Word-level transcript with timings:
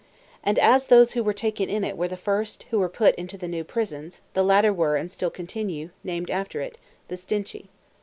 And 0.43 0.57
as 0.57 0.87
those 0.87 1.11
who 1.11 1.23
were 1.23 1.31
taken 1.31 1.69
in 1.69 1.83
it 1.83 1.95
were 1.95 2.07
the 2.07 2.17
first 2.17 2.63
who 2.71 2.79
were 2.79 2.89
put 2.89 3.13
into 3.17 3.37
the 3.37 3.47
new 3.47 3.63
prisons, 3.63 4.21
the 4.33 4.41
latter 4.43 4.73
were, 4.73 4.95
and 4.95 5.11
still 5.11 5.29
continue, 5.29 5.91
named 6.03 6.31
after 6.31 6.59
it, 6.59 6.79
the 7.07 7.15
Stinche. 7.17 7.67